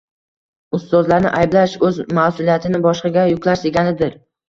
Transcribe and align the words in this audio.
Ustozlarni 0.77 1.35
ayblash 1.43 1.77
o‘z 1.91 2.01
mas'uliyatini 2.23 2.83
boshqaga 2.89 3.31
yuklash 3.37 3.67
deganidir 3.73 4.23